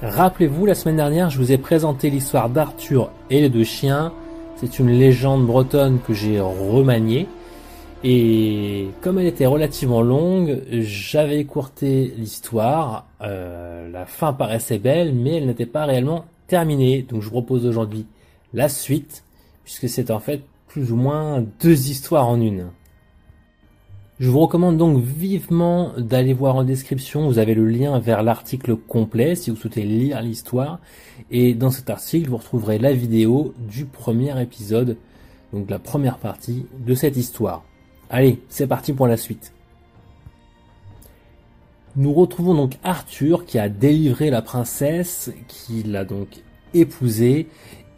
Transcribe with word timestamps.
Rappelez-vous, 0.00 0.64
la 0.64 0.76
semaine 0.76 0.94
dernière, 0.94 1.28
je 1.28 1.38
vous 1.38 1.50
ai 1.50 1.58
présenté 1.58 2.08
l'histoire 2.08 2.48
d'Arthur 2.50 3.10
et 3.30 3.40
les 3.40 3.48
deux 3.48 3.64
chiens. 3.64 4.12
C'est 4.54 4.78
une 4.78 4.90
légende 4.90 5.44
bretonne 5.44 5.98
que 5.98 6.14
j'ai 6.14 6.38
remaniée. 6.38 7.26
Et 8.04 8.90
comme 9.00 9.18
elle 9.18 9.26
était 9.26 9.46
relativement 9.46 10.00
longue, 10.00 10.62
j'avais 10.70 11.40
écourté 11.40 12.14
l'histoire. 12.16 13.06
Euh, 13.22 13.90
la 13.90 14.06
fin 14.06 14.32
paraissait 14.32 14.78
belle, 14.78 15.12
mais 15.12 15.38
elle 15.38 15.46
n'était 15.46 15.66
pas 15.66 15.84
réellement 15.84 16.26
terminée. 16.46 17.02
Donc 17.02 17.22
je 17.22 17.26
vous 17.26 17.32
propose 17.32 17.66
aujourd'hui 17.66 18.06
la 18.54 18.68
suite, 18.68 19.24
puisque 19.64 19.88
c'est 19.88 20.12
en 20.12 20.20
fait 20.20 20.42
plus 20.68 20.92
ou 20.92 20.96
moins 20.96 21.44
deux 21.60 21.90
histoires 21.90 22.28
en 22.28 22.40
une. 22.40 22.68
Je 24.20 24.30
vous 24.30 24.40
recommande 24.40 24.76
donc 24.76 25.00
vivement 25.00 25.92
d'aller 25.96 26.32
voir 26.32 26.56
en 26.56 26.64
description, 26.64 27.28
vous 27.28 27.38
avez 27.38 27.54
le 27.54 27.68
lien 27.68 28.00
vers 28.00 28.24
l'article 28.24 28.74
complet 28.74 29.36
si 29.36 29.50
vous 29.50 29.56
souhaitez 29.56 29.84
lire 29.84 30.20
l'histoire. 30.22 30.80
Et 31.30 31.54
dans 31.54 31.70
cet 31.70 31.88
article, 31.88 32.28
vous 32.28 32.38
retrouverez 32.38 32.80
la 32.80 32.92
vidéo 32.92 33.54
du 33.58 33.84
premier 33.84 34.40
épisode, 34.42 34.96
donc 35.52 35.70
la 35.70 35.78
première 35.78 36.18
partie 36.18 36.66
de 36.84 36.96
cette 36.96 37.16
histoire. 37.16 37.62
Allez, 38.10 38.40
c'est 38.48 38.66
parti 38.66 38.92
pour 38.92 39.06
la 39.06 39.16
suite. 39.16 39.52
Nous 41.94 42.12
retrouvons 42.12 42.54
donc 42.54 42.76
Arthur 42.82 43.44
qui 43.44 43.60
a 43.60 43.68
délivré 43.68 44.30
la 44.30 44.42
princesse, 44.42 45.30
qui 45.46 45.84
l'a 45.84 46.04
donc 46.04 46.42
épousée, 46.74 47.46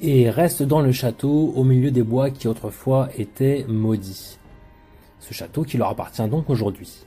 et 0.01 0.29
reste 0.29 0.63
dans 0.63 0.83
le 0.83 0.93
château 0.93 1.55
au 1.57 1.65
milieu 1.65 1.91
des 1.91 2.03
bois 2.03 2.29
qui 2.29 2.47
autrefois 2.47 3.09
étaient 3.17 3.65
maudits 3.69 4.40
ce 5.21 5.33
château 5.35 5.63
qui 5.63 5.77
leur 5.77 5.89
appartient 5.89 6.27
donc 6.29 6.51
aujourd'hui. 6.51 7.05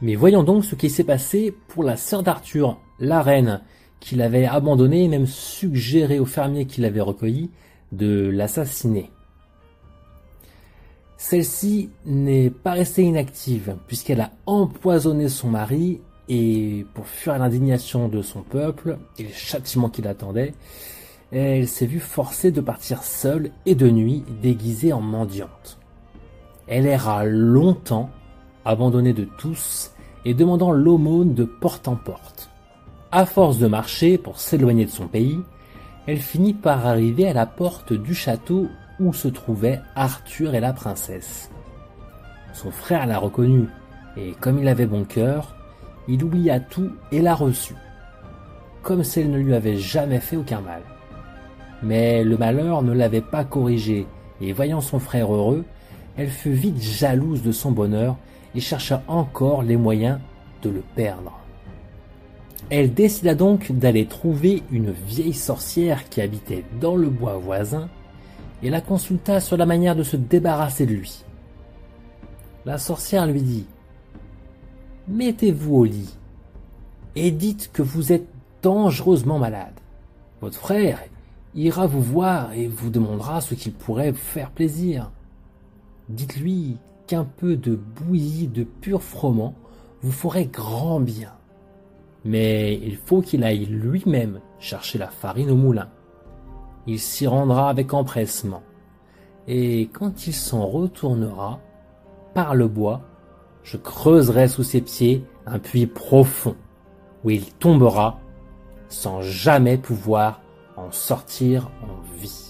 Mais 0.00 0.14
voyons 0.14 0.42
donc 0.42 0.64
ce 0.64 0.74
qui 0.74 0.90
s'est 0.90 1.04
passé 1.04 1.54
pour 1.68 1.82
la 1.82 1.96
sœur 1.96 2.22
d'Arthur, 2.22 2.78
la 3.00 3.22
reine, 3.22 3.62
qui 4.00 4.14
l'avait 4.14 4.46
abandonné 4.46 5.04
et 5.04 5.08
même 5.08 5.26
suggéré 5.26 6.18
au 6.18 6.24
fermier 6.24 6.66
qui 6.66 6.80
l'avait 6.80 7.00
recueilli 7.00 7.50
de 7.90 8.28
l'assassiner. 8.28 9.10
Celle-ci 11.16 11.90
n'est 12.06 12.50
pas 12.50 12.72
restée 12.72 13.02
inactive 13.02 13.76
puisqu'elle 13.88 14.20
a 14.20 14.30
empoisonné 14.46 15.28
son 15.28 15.48
mari 15.48 16.00
et 16.28 16.86
pour 16.94 17.08
fuir 17.08 17.38
l'indignation 17.38 18.08
de 18.08 18.22
son 18.22 18.42
peuple 18.42 18.98
et 19.18 19.24
le 19.24 19.32
châtiment 19.32 19.88
qui 19.88 20.02
l'attendait, 20.02 20.54
elle 21.32 21.66
s'est 21.66 21.86
vue 21.86 22.00
forcée 22.00 22.52
de 22.52 22.60
partir 22.60 23.02
seule 23.02 23.50
et 23.66 23.74
de 23.74 23.90
nuit 23.90 24.22
déguisée 24.42 24.92
en 24.92 25.00
mendiante. 25.00 25.77
Elle 26.68 26.86
erra 26.86 27.24
longtemps, 27.24 28.10
abandonnée 28.64 29.14
de 29.14 29.24
tous 29.24 29.92
et 30.24 30.34
demandant 30.34 30.70
l'aumône 30.70 31.34
de 31.34 31.44
porte 31.44 31.88
en 31.88 31.96
porte. 31.96 32.50
À 33.10 33.24
force 33.24 33.58
de 33.58 33.66
marcher 33.66 34.18
pour 34.18 34.38
s'éloigner 34.38 34.84
de 34.84 34.90
son 34.90 35.08
pays, 35.08 35.40
elle 36.06 36.18
finit 36.18 36.54
par 36.54 36.86
arriver 36.86 37.26
à 37.26 37.32
la 37.32 37.46
porte 37.46 37.92
du 37.92 38.14
château 38.14 38.68
où 39.00 39.12
se 39.12 39.28
trouvaient 39.28 39.80
Arthur 39.94 40.54
et 40.54 40.60
la 40.60 40.72
princesse. 40.72 41.50
Son 42.52 42.70
frère 42.70 43.06
la 43.06 43.18
reconnut, 43.18 43.68
et 44.16 44.32
comme 44.32 44.58
il 44.58 44.68
avait 44.68 44.86
bon 44.86 45.04
cœur, 45.04 45.54
il 46.08 46.22
oublia 46.24 46.60
tout 46.60 46.90
et 47.12 47.22
la 47.22 47.34
reçut, 47.34 47.76
comme 48.82 49.04
si 49.04 49.20
elle 49.20 49.30
ne 49.30 49.38
lui 49.38 49.54
avait 49.54 49.76
jamais 49.76 50.20
fait 50.20 50.36
aucun 50.36 50.60
mal. 50.60 50.82
Mais 51.82 52.24
le 52.24 52.36
malheur 52.36 52.82
ne 52.82 52.92
l'avait 52.92 53.20
pas 53.20 53.44
corrigé, 53.44 54.06
et 54.40 54.52
voyant 54.52 54.80
son 54.80 54.98
frère 54.98 55.32
heureux, 55.32 55.64
elle 56.18 56.28
fut 56.28 56.50
vite 56.50 56.82
jalouse 56.82 57.42
de 57.42 57.52
son 57.52 57.70
bonheur 57.70 58.16
et 58.54 58.60
chercha 58.60 59.02
encore 59.06 59.62
les 59.62 59.76
moyens 59.76 60.18
de 60.62 60.68
le 60.68 60.82
perdre. 60.96 61.38
Elle 62.70 62.92
décida 62.92 63.34
donc 63.34 63.70
d'aller 63.72 64.04
trouver 64.06 64.62
une 64.72 64.90
vieille 64.90 65.32
sorcière 65.32 66.08
qui 66.08 66.20
habitait 66.20 66.64
dans 66.80 66.96
le 66.96 67.08
bois 67.08 67.38
voisin 67.38 67.88
et 68.62 68.68
la 68.68 68.80
consulta 68.80 69.40
sur 69.40 69.56
la 69.56 69.64
manière 69.64 69.94
de 69.94 70.02
se 70.02 70.16
débarrasser 70.16 70.84
de 70.84 70.94
lui. 70.94 71.24
La 72.66 72.78
sorcière 72.78 73.26
lui 73.26 73.40
dit 73.40 73.66
Mettez-vous 75.06 75.76
au 75.76 75.84
lit 75.84 76.16
et 77.14 77.30
dites 77.30 77.70
que 77.72 77.80
vous 77.80 78.12
êtes 78.12 78.26
dangereusement 78.60 79.38
malade. 79.38 79.72
Votre 80.40 80.58
frère 80.58 80.98
ira 81.54 81.86
vous 81.86 82.02
voir 82.02 82.52
et 82.52 82.66
vous 82.66 82.90
demandera 82.90 83.40
ce 83.40 83.54
qu'il 83.54 83.72
pourrait 83.72 84.10
vous 84.10 84.18
faire 84.18 84.50
plaisir. 84.50 85.10
Dites-lui 86.08 86.78
qu'un 87.06 87.24
peu 87.24 87.56
de 87.56 87.74
bouillie 87.74 88.48
de 88.48 88.64
pur 88.64 89.02
froment 89.02 89.54
vous 90.02 90.12
ferait 90.12 90.46
grand 90.46 91.00
bien. 91.00 91.32
Mais 92.24 92.74
il 92.82 92.96
faut 92.96 93.20
qu'il 93.20 93.44
aille 93.44 93.66
lui-même 93.66 94.40
chercher 94.58 94.98
la 94.98 95.08
farine 95.08 95.50
au 95.50 95.56
moulin. 95.56 95.88
Il 96.86 96.98
s'y 96.98 97.26
rendra 97.26 97.68
avec 97.68 97.92
empressement. 97.92 98.62
Et 99.46 99.88
quand 99.92 100.26
il 100.26 100.34
s'en 100.34 100.66
retournera, 100.66 101.60
par 102.34 102.54
le 102.54 102.68
bois, 102.68 103.02
je 103.62 103.76
creuserai 103.76 104.48
sous 104.48 104.62
ses 104.62 104.80
pieds 104.80 105.24
un 105.46 105.58
puits 105.58 105.86
profond, 105.86 106.56
où 107.24 107.30
il 107.30 107.52
tombera 107.54 108.18
sans 108.88 109.20
jamais 109.20 109.76
pouvoir 109.76 110.40
en 110.76 110.90
sortir 110.90 111.70
en 111.82 112.00
vie. 112.18 112.47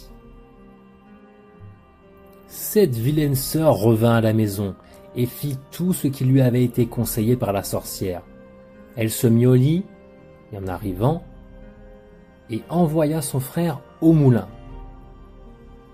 Cette 2.70 2.96
vilaine 2.96 3.34
sœur 3.34 3.76
revint 3.76 4.16
à 4.16 4.20
la 4.20 4.34
maison 4.34 4.74
et 5.16 5.24
fit 5.24 5.56
tout 5.70 5.94
ce 5.94 6.06
qui 6.06 6.26
lui 6.26 6.42
avait 6.42 6.62
été 6.62 6.84
conseillé 6.84 7.34
par 7.34 7.54
la 7.54 7.62
sorcière. 7.62 8.20
Elle 8.94 9.08
se 9.08 9.26
mit 9.26 9.46
au 9.46 9.54
lit, 9.54 9.86
et 10.52 10.58
en 10.58 10.66
arrivant, 10.66 11.22
et 12.50 12.60
envoya 12.68 13.22
son 13.22 13.40
frère 13.40 13.80
au 14.02 14.12
moulin. 14.12 14.48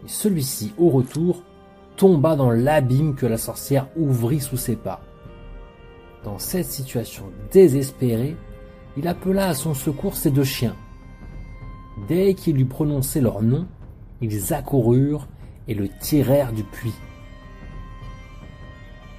Celui-ci, 0.07 0.75
au 0.77 0.91
retour, 0.91 1.45
tomba 1.97 2.35
dans 2.35 2.51
l'abîme 2.51 3.15
que 3.15 3.27
la 3.27 3.39
sorcière 3.39 3.87
ouvrit 3.97 4.41
sous 4.41 4.57
ses 4.57 4.75
pas. 4.75 5.01
Dans 6.25 6.41
cette 6.41 6.67
situation 6.67 7.27
désespérée, 7.53 8.35
il 8.97 9.07
appela 9.07 9.47
à 9.47 9.55
son 9.55 9.75
secours 9.75 10.17
ses 10.17 10.33
deux 10.33 10.43
chiens. 10.43 10.75
Dès 12.09 12.35
qu'il 12.35 12.61
eut 12.61 12.67
prononcé 12.67 13.21
leur 13.21 13.43
nom, 13.43 13.65
ils 14.21 14.53
accoururent 14.53 15.29
et 15.69 15.75
le 15.75 15.89
tirèrent 15.89 16.53
du 16.53 16.65
puits. 16.65 16.95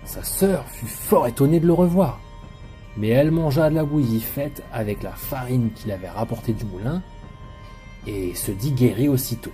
Sa 0.03 0.23
sœur 0.23 0.65
fut 0.67 0.87
fort 0.87 1.27
étonnée 1.27 1.59
de 1.59 1.67
le 1.67 1.73
revoir, 1.73 2.19
mais 2.97 3.09
elle 3.09 3.31
mangea 3.31 3.69
de 3.69 3.75
la 3.75 3.83
bouillie 3.83 4.21
faite 4.21 4.63
avec 4.71 5.03
la 5.03 5.11
farine 5.11 5.71
qu'il 5.73 5.91
avait 5.91 6.09
rapportée 6.09 6.53
du 6.53 6.65
moulin 6.65 7.01
et 8.07 8.35
se 8.35 8.51
dit 8.51 8.71
guérie 8.71 9.09
aussitôt. 9.09 9.51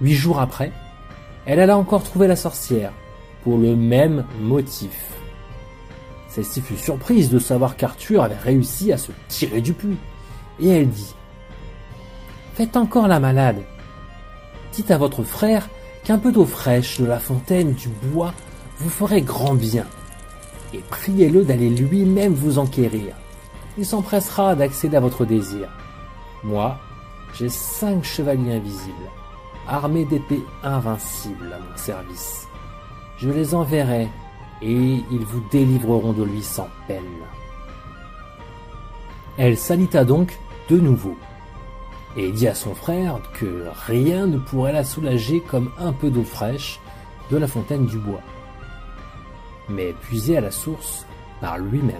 Huit 0.00 0.14
jours 0.14 0.40
après, 0.40 0.72
elle 1.46 1.60
alla 1.60 1.76
encore 1.76 2.02
trouver 2.02 2.26
la 2.26 2.36
sorcière 2.36 2.92
pour 3.44 3.58
le 3.58 3.76
même 3.76 4.24
motif. 4.40 5.12
Celle-ci 6.28 6.62
fut 6.62 6.76
surprise 6.76 7.28
de 7.28 7.38
savoir 7.38 7.76
qu'Arthur 7.76 8.22
avait 8.22 8.34
réussi 8.36 8.92
à 8.92 8.96
se 8.96 9.12
tirer 9.28 9.60
du 9.60 9.74
puits, 9.74 9.98
et 10.60 10.68
elle 10.68 10.88
dit 10.88 11.14
Faites 12.54 12.76
encore 12.76 13.08
la 13.08 13.20
malade, 13.20 13.62
dites 14.72 14.90
à 14.90 14.98
votre 14.98 15.22
frère 15.22 15.68
qu'un 16.04 16.18
peu 16.18 16.32
d'eau 16.32 16.44
fraîche 16.44 17.00
de 17.00 17.06
la 17.06 17.18
fontaine 17.18 17.72
du 17.72 17.88
bois 17.88 18.32
vous 18.78 18.90
ferait 18.90 19.22
grand 19.22 19.54
bien, 19.54 19.86
et 20.74 20.80
priez-le 20.90 21.44
d'aller 21.44 21.68
lui-même 21.68 22.34
vous 22.34 22.58
enquérir. 22.58 23.14
Il 23.78 23.86
s'empressera 23.86 24.54
d'accéder 24.54 24.96
à 24.96 25.00
votre 25.00 25.24
désir. 25.24 25.68
Moi, 26.42 26.78
j'ai 27.34 27.48
cinq 27.48 28.04
chevaliers 28.04 28.56
invisibles, 28.56 29.10
armés 29.68 30.04
d'épées 30.04 30.42
invincibles 30.64 31.52
à 31.52 31.58
mon 31.58 31.76
service. 31.76 32.48
Je 33.18 33.30
les 33.30 33.54
enverrai, 33.54 34.08
et 34.60 35.04
ils 35.10 35.24
vous 35.24 35.42
délivreront 35.50 36.12
de 36.12 36.24
lui 36.24 36.42
sans 36.42 36.68
peine. 36.88 37.02
Elle 39.38 39.56
salita 39.56 40.04
donc 40.04 40.38
de 40.68 40.78
nouveau 40.78 41.16
et 42.16 42.30
dit 42.30 42.48
à 42.48 42.54
son 42.54 42.74
frère 42.74 43.20
que 43.32 43.64
rien 43.86 44.26
ne 44.26 44.38
pourrait 44.38 44.72
la 44.72 44.84
soulager 44.84 45.40
comme 45.40 45.70
un 45.78 45.92
peu 45.92 46.10
d'eau 46.10 46.24
fraîche 46.24 46.80
de 47.30 47.36
la 47.36 47.46
fontaine 47.46 47.86
du 47.86 47.98
bois, 47.98 48.20
mais 49.68 49.94
puisée 50.02 50.36
à 50.36 50.40
la 50.40 50.50
source 50.50 51.06
par 51.40 51.58
lui-même. 51.58 51.96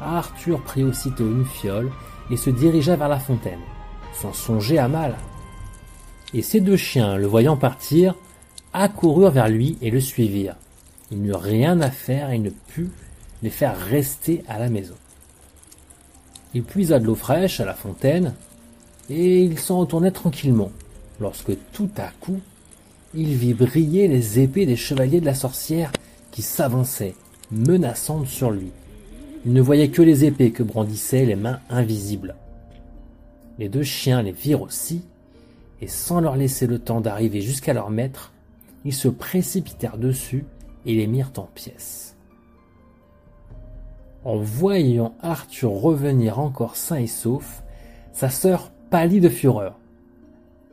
Arthur 0.00 0.60
prit 0.60 0.84
aussitôt 0.84 1.26
une 1.26 1.44
fiole 1.44 1.90
et 2.30 2.36
se 2.36 2.50
dirigea 2.50 2.96
vers 2.96 3.08
la 3.08 3.18
fontaine, 3.18 3.60
sans 4.14 4.32
songer 4.32 4.78
à 4.78 4.88
mal. 4.88 5.16
Et 6.32 6.42
ces 6.42 6.60
deux 6.60 6.76
chiens, 6.76 7.16
le 7.16 7.26
voyant 7.26 7.56
partir, 7.56 8.14
accoururent 8.72 9.32
vers 9.32 9.48
lui 9.48 9.76
et 9.82 9.90
le 9.90 10.00
suivirent. 10.00 10.56
Il 11.10 11.22
n'eut 11.22 11.34
rien 11.34 11.80
à 11.80 11.90
faire 11.90 12.30
et 12.30 12.38
ne 12.38 12.50
put 12.50 12.90
les 13.42 13.50
faire 13.50 13.76
rester 13.76 14.44
à 14.48 14.58
la 14.58 14.68
maison. 14.68 14.94
Il 16.54 16.62
puisa 16.62 16.98
de 16.98 17.06
l'eau 17.06 17.14
fraîche 17.14 17.60
à 17.60 17.64
la 17.64 17.74
fontaine, 17.74 18.34
et 19.10 19.42
il 19.42 19.58
s'en 19.58 19.80
retournait 19.80 20.12
tranquillement, 20.12 20.70
lorsque 21.20 21.52
tout 21.72 21.90
à 21.96 22.10
coup, 22.20 22.40
il 23.12 23.34
vit 23.34 23.54
briller 23.54 24.06
les 24.06 24.38
épées 24.38 24.66
des 24.66 24.76
chevaliers 24.76 25.20
de 25.20 25.26
la 25.26 25.34
sorcière 25.34 25.90
qui 26.30 26.42
s'avançaient, 26.42 27.16
menaçantes 27.50 28.28
sur 28.28 28.52
lui. 28.52 28.70
Il 29.44 29.52
ne 29.52 29.60
voyait 29.60 29.88
que 29.88 30.02
les 30.02 30.24
épées 30.24 30.52
que 30.52 30.62
brandissaient 30.62 31.24
les 31.24 31.34
mains 31.34 31.58
invisibles. 31.68 32.36
Les 33.58 33.68
deux 33.68 33.82
chiens 33.82 34.22
les 34.22 34.32
virent 34.32 34.62
aussi, 34.62 35.02
et 35.80 35.88
sans 35.88 36.20
leur 36.20 36.36
laisser 36.36 36.68
le 36.68 36.78
temps 36.78 37.00
d'arriver 37.00 37.40
jusqu'à 37.40 37.72
leur 37.72 37.90
maître, 37.90 38.32
ils 38.84 38.94
se 38.94 39.08
précipitèrent 39.08 39.98
dessus 39.98 40.44
et 40.86 40.94
les 40.94 41.08
mirent 41.08 41.32
en 41.36 41.48
pièces. 41.54 42.14
En 44.24 44.36
voyant 44.36 45.14
Arthur 45.20 45.70
revenir 45.70 46.38
encore 46.38 46.76
sain 46.76 46.96
et 46.96 47.06
sauf, 47.06 47.62
sa 48.12 48.28
sœur 48.28 48.70
pâlit 48.90 49.20
de 49.20 49.28
fureur. 49.28 49.78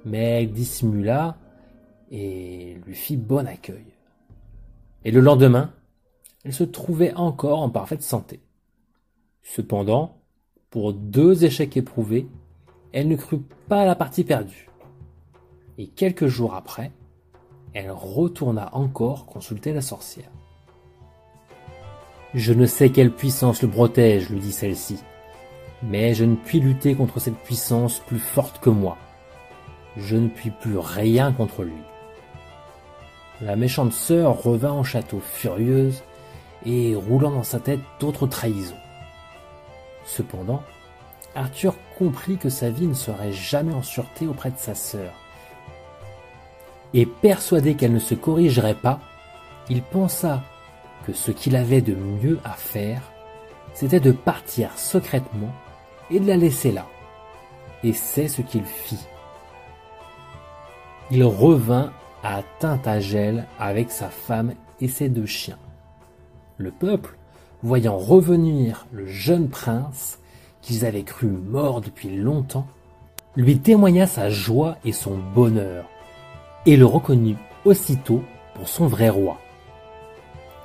Mais 0.05 0.41
elle 0.43 0.51
dissimula 0.51 1.37
et 2.11 2.77
lui 2.85 2.95
fit 2.95 3.17
bon 3.17 3.47
accueil. 3.47 3.85
Et 5.03 5.11
le 5.11 5.19
lendemain, 5.19 5.73
elle 6.43 6.53
se 6.53 6.63
trouvait 6.63 7.13
encore 7.13 7.61
en 7.61 7.69
parfaite 7.69 8.03
santé. 8.03 8.41
Cependant, 9.43 10.17
pour 10.69 10.93
deux 10.93 11.45
échecs 11.45 11.77
éprouvés, 11.77 12.27
elle 12.91 13.07
ne 13.07 13.15
crut 13.15 13.43
pas 13.67 13.85
la 13.85 13.95
partie 13.95 14.23
perdue. 14.23 14.69
Et 15.77 15.87
quelques 15.87 16.27
jours 16.27 16.55
après, 16.55 16.91
elle 17.73 17.91
retourna 17.91 18.75
encore 18.75 19.25
consulter 19.25 19.73
la 19.73 19.81
sorcière. 19.81 20.31
Je 22.33 22.53
ne 22.53 22.65
sais 22.65 22.89
quelle 22.89 23.11
puissance 23.11 23.61
le 23.61 23.69
protège, 23.69 24.29
lui 24.29 24.39
dit 24.39 24.51
celle-ci, 24.51 24.99
mais 25.83 26.13
je 26.13 26.25
ne 26.25 26.35
puis 26.35 26.59
lutter 26.59 26.95
contre 26.95 27.19
cette 27.19 27.37
puissance 27.37 27.99
plus 27.99 28.19
forte 28.19 28.59
que 28.59 28.69
moi. 28.69 28.97
Je 29.95 30.15
ne 30.15 30.27
puis 30.27 30.51
plus 30.51 30.77
rien 30.77 31.31
contre 31.31 31.63
lui. 31.63 31.81
La 33.41 33.55
méchante 33.55 33.93
sœur 33.93 34.41
revint 34.41 34.73
au 34.73 34.83
château 34.83 35.19
furieuse 35.19 36.03
et 36.65 36.95
roulant 36.95 37.31
dans 37.31 37.43
sa 37.43 37.59
tête 37.59 37.79
d'autres 37.99 38.27
trahisons. 38.27 38.75
Cependant, 40.05 40.63
Arthur 41.35 41.75
comprit 41.99 42.37
que 42.37 42.49
sa 42.49 42.71
vie 42.71 42.87
ne 42.87 42.95
serait 42.95 43.31
jamais 43.31 43.73
en 43.73 43.83
sûreté 43.83 44.25
auprès 44.25 44.49
de 44.49 44.57
sa 44.57 44.73
sœur. 44.73 45.13
Et 46.93 47.05
persuadé 47.05 47.75
qu'elle 47.75 47.93
ne 47.93 47.99
se 47.99 48.15
corrigerait 48.15 48.73
pas, 48.73 48.99
il 49.69 49.83
pensa 49.83 50.41
que 51.05 51.13
ce 51.13 51.31
qu'il 51.31 51.55
avait 51.55 51.81
de 51.81 51.93
mieux 51.93 52.39
à 52.43 52.53
faire, 52.53 53.01
c'était 53.73 53.99
de 53.99 54.11
partir 54.11 54.71
secrètement 54.77 55.53
et 56.09 56.19
de 56.19 56.27
la 56.27 56.37
laisser 56.37 56.71
là. 56.71 56.85
Et 57.83 57.93
c'est 57.93 58.27
ce 58.27 58.41
qu'il 58.41 58.63
fit. 58.63 59.05
Il 61.11 61.23
revint 61.23 61.91
à 62.23 62.41
Tintagel 62.59 63.45
avec 63.59 63.91
sa 63.91 64.09
femme 64.09 64.53
et 64.81 64.87
ses 64.87 65.09
deux 65.09 65.25
chiens. 65.25 65.59
Le 66.57 66.71
peuple, 66.71 67.17
voyant 67.63 67.97
revenir 67.97 68.87
le 68.91 69.07
jeune 69.07 69.49
prince, 69.49 70.19
qu'ils 70.61 70.85
avaient 70.85 71.03
cru 71.03 71.27
mort 71.27 71.81
depuis 71.81 72.15
longtemps, 72.15 72.67
lui 73.35 73.59
témoigna 73.59 74.07
sa 74.07 74.29
joie 74.29 74.77
et 74.83 74.91
son 74.91 75.17
bonheur, 75.17 75.85
et 76.65 76.75
le 76.75 76.85
reconnut 76.85 77.37
aussitôt 77.65 78.23
pour 78.55 78.67
son 78.67 78.87
vrai 78.87 79.09
roi. 79.09 79.39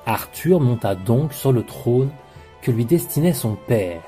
Arthur 0.07 0.59
monta 0.59 0.95
donc 0.95 1.33
sur 1.33 1.53
le 1.53 1.63
trône 1.63 2.11
que 2.63 2.71
lui 2.71 2.85
destinait 2.85 3.33
son 3.33 3.55
père, 3.55 4.03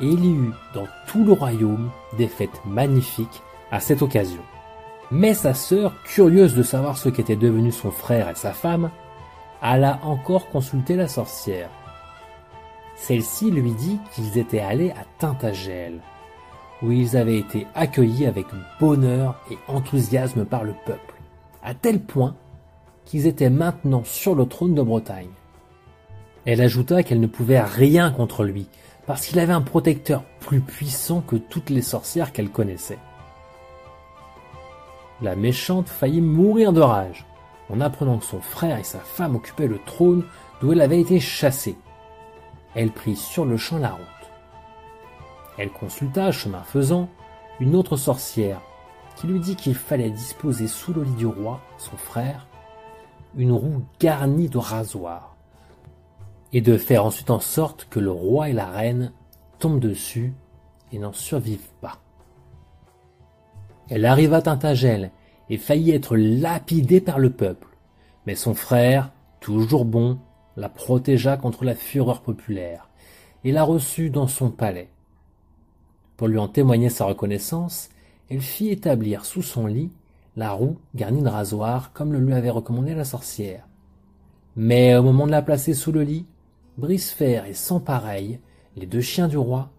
il 0.00 0.24
y 0.24 0.30
eut 0.30 0.52
dans 0.74 0.86
tout 1.06 1.24
le 1.24 1.32
royaume 1.32 1.90
des 2.18 2.28
fêtes 2.28 2.60
magnifiques 2.66 3.42
à 3.70 3.80
cette 3.80 4.02
occasion. 4.02 4.42
Mais 5.10 5.34
sa 5.34 5.54
sœur, 5.54 5.92
curieuse 6.04 6.54
de 6.54 6.62
savoir 6.62 6.98
ce 6.98 7.08
qu'étaient 7.08 7.36
devenus 7.36 7.76
son 7.76 7.90
frère 7.90 8.28
et 8.28 8.34
sa 8.34 8.52
femme, 8.52 8.90
alla 9.62 10.00
encore 10.02 10.48
consulter 10.48 10.96
la 10.96 11.08
sorcière. 11.08 11.70
Celle-ci 12.96 13.50
lui 13.50 13.72
dit 13.72 13.98
qu'ils 14.14 14.38
étaient 14.38 14.60
allés 14.60 14.90
à 14.90 15.04
Tintagel, 15.18 16.00
où 16.82 16.90
ils 16.90 17.16
avaient 17.16 17.38
été 17.38 17.66
accueillis 17.74 18.26
avec 18.26 18.46
bonheur 18.80 19.36
et 19.50 19.58
enthousiasme 19.68 20.44
par 20.44 20.64
le 20.64 20.74
peuple, 20.84 21.14
à 21.62 21.74
tel 21.74 22.00
point 22.00 22.34
qu'ils 23.04 23.26
étaient 23.26 23.50
maintenant 23.50 24.02
sur 24.04 24.34
le 24.34 24.46
trône 24.46 24.74
de 24.74 24.82
Bretagne. 24.82 25.30
Elle 26.44 26.60
ajouta 26.60 27.02
qu'elle 27.02 27.20
ne 27.20 27.26
pouvait 27.26 27.60
rien 27.60 28.10
contre 28.10 28.44
lui, 28.44 28.66
parce 29.06 29.26
qu'il 29.26 29.38
avait 29.38 29.52
un 29.52 29.62
protecteur 29.62 30.22
plus 30.40 30.60
puissant 30.60 31.20
que 31.20 31.36
toutes 31.36 31.70
les 31.70 31.82
sorcières 31.82 32.32
qu'elle 32.32 32.50
connaissait. 32.50 32.98
La 35.22 35.36
méchante 35.36 35.88
faillit 35.88 36.20
mourir 36.20 36.72
de 36.72 36.80
rage 36.80 37.24
en 37.70 37.80
apprenant 37.80 38.18
que 38.18 38.24
son 38.24 38.40
frère 38.40 38.78
et 38.78 38.84
sa 38.84 38.98
femme 38.98 39.36
occupaient 39.36 39.66
le 39.66 39.78
trône 39.78 40.24
d'où 40.60 40.72
elle 40.72 40.80
avait 40.80 41.00
été 41.00 41.20
chassée. 41.20 41.76
Elle 42.74 42.90
prit 42.90 43.16
sur 43.16 43.44
le 43.44 43.56
champ 43.56 43.78
la 43.78 43.92
route. 43.92 44.02
Elle 45.58 45.70
consulta, 45.70 46.32
chemin 46.32 46.62
faisant, 46.62 47.08
une 47.60 47.74
autre 47.74 47.96
sorcière 47.96 48.60
qui 49.16 49.26
lui 49.26 49.40
dit 49.40 49.56
qu'il 49.56 49.74
fallait 49.74 50.10
disposer 50.10 50.68
sous 50.68 50.92
le 50.92 51.02
lit 51.02 51.12
du 51.12 51.26
roi, 51.26 51.60
son 51.78 51.96
frère, 51.96 52.46
une 53.36 53.52
roue 53.52 53.82
garnie 53.98 54.50
de 54.50 54.58
rasoirs, 54.58 55.35
et 56.56 56.62
de 56.62 56.78
faire 56.78 57.04
ensuite 57.04 57.28
en 57.28 57.38
sorte 57.38 57.86
que 57.90 58.00
le 58.00 58.10
roi 58.10 58.48
et 58.48 58.54
la 58.54 58.70
reine 58.70 59.12
tombent 59.58 59.78
dessus 59.78 60.32
et 60.90 60.98
n'en 60.98 61.12
survivent 61.12 61.68
pas. 61.82 61.98
Elle 63.90 64.06
arriva 64.06 64.38
à 64.38 64.40
Tintagel 64.40 65.10
et 65.50 65.58
faillit 65.58 65.90
être 65.90 66.16
lapidée 66.16 67.02
par 67.02 67.18
le 67.18 67.28
peuple. 67.28 67.68
Mais 68.26 68.34
son 68.34 68.54
frère, 68.54 69.12
toujours 69.38 69.84
bon, 69.84 70.18
la 70.56 70.70
protégea 70.70 71.36
contre 71.36 71.66
la 71.66 71.74
fureur 71.74 72.22
populaire 72.22 72.88
et 73.44 73.52
la 73.52 73.62
reçut 73.62 74.08
dans 74.08 74.26
son 74.26 74.50
palais. 74.50 74.88
Pour 76.16 76.26
lui 76.26 76.38
en 76.38 76.48
témoigner 76.48 76.88
sa 76.88 77.04
reconnaissance, 77.04 77.90
elle 78.30 78.40
fit 78.40 78.70
établir 78.70 79.26
sous 79.26 79.42
son 79.42 79.66
lit 79.66 79.90
la 80.36 80.52
roue 80.52 80.78
garnie 80.94 81.20
de 81.20 81.28
rasoirs 81.28 81.92
comme 81.92 82.14
le 82.14 82.18
lui 82.18 82.32
avait 82.32 82.48
recommandé 82.48 82.94
la 82.94 83.04
sorcière. 83.04 83.68
Mais 84.56 84.96
au 84.96 85.02
moment 85.02 85.26
de 85.26 85.32
la 85.32 85.42
placer 85.42 85.74
sous 85.74 85.92
le 85.92 86.00
lit, 86.00 86.24
Brisefer 86.78 87.42
et 87.48 87.54
sans 87.54 87.80
pareil, 87.80 88.38
les 88.76 88.86
deux 88.86 89.00
chiens 89.00 89.28
du 89.28 89.38
roi, 89.38 89.70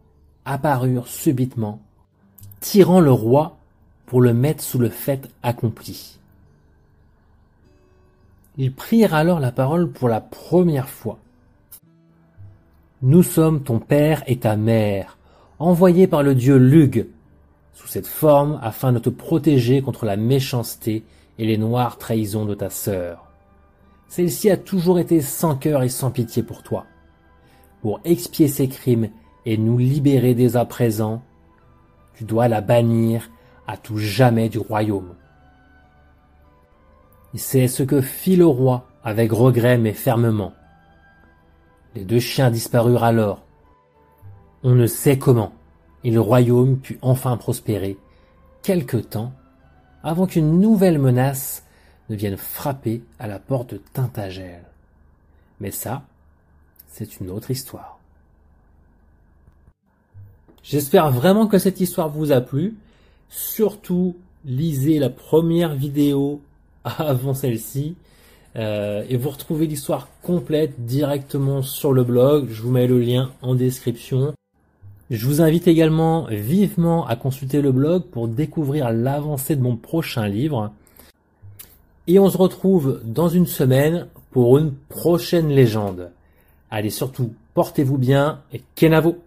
apparurent 0.45 1.07
subitement, 1.07 1.79
tirant 2.59 2.99
le 2.99 3.11
roi 3.11 3.57
pour 4.07 4.21
le 4.21 4.33
mettre 4.33 4.63
sous 4.63 4.79
le 4.79 4.89
fait 4.89 5.29
accompli. 5.43 6.17
Ils 8.57 8.73
prirent 8.73 9.13
alors 9.13 9.39
la 9.39 9.51
parole 9.51 9.91
pour 9.91 10.09
la 10.09 10.21
première 10.21 10.89
fois. 10.89 11.19
Nous 13.03 13.21
sommes 13.21 13.61
ton 13.61 13.77
père 13.79 14.23
et 14.25 14.39
ta 14.39 14.55
mère, 14.55 15.19
envoyés 15.59 16.07
par 16.07 16.23
le 16.23 16.33
dieu 16.33 16.57
Lug, 16.57 17.07
sous 17.75 17.87
cette 17.87 18.07
forme 18.07 18.59
afin 18.63 18.91
de 18.91 18.97
te 18.97 19.09
protéger 19.09 19.83
contre 19.83 20.05
la 20.05 20.15
méchanceté 20.15 21.03
et 21.37 21.45
les 21.45 21.59
noires 21.59 21.99
trahisons 21.99 22.45
de 22.45 22.55
ta 22.55 22.71
sœur. 22.71 23.26
Celle-ci 24.07 24.49
a 24.49 24.57
toujours 24.57 24.99
été 24.99 25.21
sans 25.21 25.55
cœur 25.55 25.83
et 25.83 25.89
sans 25.89 26.11
pitié 26.11 26.43
pour 26.43 26.63
toi. 26.63 26.85
Pour 27.81 27.99
expier 28.03 28.47
ses 28.47 28.67
crimes 28.67 29.09
et 29.45 29.57
nous 29.57 29.77
libérer 29.77 30.33
dès 30.33 30.55
à 30.55 30.65
présent, 30.65 31.21
tu 32.15 32.23
dois 32.23 32.47
la 32.47 32.61
bannir 32.61 33.29
à 33.67 33.77
tout 33.77 33.97
jamais 33.97 34.49
du 34.49 34.57
royaume. 34.57 35.15
C'est 37.35 37.67
ce 37.67 37.83
que 37.83 38.01
fit 38.01 38.35
le 38.35 38.47
roi 38.47 38.87
avec 39.03 39.31
regret 39.31 39.77
mais 39.77 39.93
fermement. 39.93 40.53
Les 41.95 42.03
deux 42.03 42.19
chiens 42.19 42.49
disparurent 42.49 43.03
alors. 43.03 43.43
On 44.63 44.73
ne 44.73 44.87
sait 44.87 45.19
comment, 45.19 45.53
et 46.03 46.11
le 46.11 46.19
royaume 46.19 46.77
put 46.77 46.97
enfin 47.01 47.37
prospérer 47.37 47.97
quelque 48.63 48.97
temps 48.97 49.33
avant 50.03 50.25
qu'une 50.25 50.59
nouvelle 50.59 50.99
menace 50.99 51.63
ne 52.09 52.15
vienne 52.15 52.37
frapper 52.37 53.03
à 53.19 53.27
la 53.27 53.39
porte 53.39 53.73
de 53.73 53.81
Tintagel. 53.93 54.63
Mais 55.59 55.71
ça, 55.71 56.03
c'est 56.87 57.19
une 57.19 57.29
autre 57.29 57.51
histoire. 57.51 57.99
J'espère 60.63 61.11
vraiment 61.11 61.47
que 61.47 61.59
cette 61.59 61.79
histoire 61.79 62.09
vous 62.09 62.31
a 62.31 62.41
plu. 62.41 62.75
Surtout, 63.29 64.15
lisez 64.45 64.99
la 64.99 65.09
première 65.09 65.75
vidéo 65.75 66.41
avant 66.83 67.33
celle-ci. 67.33 67.95
Euh, 68.55 69.05
et 69.07 69.17
vous 69.17 69.29
retrouvez 69.29 69.67
l'histoire 69.67 70.09
complète 70.23 70.85
directement 70.85 71.61
sur 71.61 71.93
le 71.93 72.03
blog. 72.03 72.47
Je 72.49 72.61
vous 72.61 72.71
mets 72.71 72.87
le 72.87 72.99
lien 72.99 73.31
en 73.41 73.55
description. 73.55 74.33
Je 75.09 75.25
vous 75.25 75.41
invite 75.41 75.67
également 75.67 76.27
vivement 76.29 77.07
à 77.07 77.15
consulter 77.15 77.61
le 77.61 77.71
blog 77.71 78.03
pour 78.03 78.27
découvrir 78.27 78.91
l'avancée 78.91 79.55
de 79.55 79.61
mon 79.61 79.77
prochain 79.77 80.27
livre. 80.27 80.73
Et 82.07 82.19
on 82.19 82.29
se 82.29 82.37
retrouve 82.37 83.01
dans 83.03 83.27
une 83.27 83.47
semaine 83.47 84.07
pour 84.31 84.57
une 84.57 84.73
prochaine 84.73 85.49
légende. 85.49 86.11
Allez 86.69 86.89
surtout, 86.89 87.33
portez-vous 87.53 87.97
bien 87.97 88.41
et 88.53 88.61
Kenavo 88.75 89.17